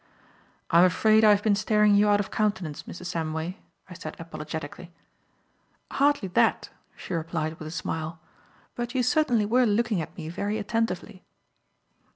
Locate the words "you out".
1.93-2.19